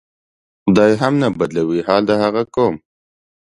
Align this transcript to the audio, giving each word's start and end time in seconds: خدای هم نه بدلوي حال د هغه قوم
خدای 0.63 0.93
هم 1.01 1.13
نه 1.21 1.27
بدلوي 1.39 1.79
حال 1.87 2.01
د 2.09 2.11
هغه 2.23 2.43
قوم 2.55 2.75